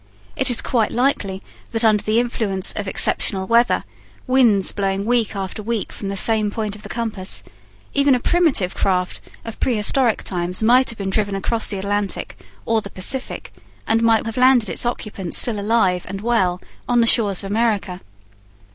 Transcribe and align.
It 0.35 0.49
is 0.49 0.63
quite 0.63 0.91
likely 0.91 1.43
that 1.73 1.83
under 1.83 2.01
the 2.01 2.19
influence 2.19 2.73
of 2.73 2.87
exceptional 2.87 3.45
weather 3.45 3.83
winds 4.25 4.71
blowing 4.71 5.05
week 5.05 5.35
after 5.35 5.61
week 5.61 5.91
from 5.93 6.09
the 6.09 6.17
same 6.17 6.49
point 6.49 6.75
of 6.75 6.81
the 6.81 6.89
compass 6.89 7.43
even 7.93 8.15
a 8.15 8.19
primitive 8.19 8.73
craft 8.73 9.29
of 9.45 9.59
prehistoric 9.59 10.23
times 10.23 10.63
might 10.63 10.89
have 10.89 10.97
been 10.97 11.11
driven 11.11 11.35
across 11.35 11.67
the 11.67 11.77
Atlantic 11.77 12.35
or 12.65 12.81
the 12.81 12.89
Pacific, 12.89 13.53
and 13.85 14.01
might 14.01 14.25
have 14.25 14.37
landed 14.37 14.69
its 14.69 14.87
occupants 14.87 15.37
still 15.37 15.59
alive 15.59 16.03
and 16.09 16.21
well 16.21 16.59
on 16.89 16.99
the 16.99 17.05
shores 17.05 17.43
of 17.43 17.51
America. 17.51 17.99